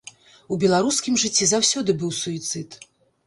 [0.53, 2.81] У беларускім жыцці заўсёды быў суіцыд.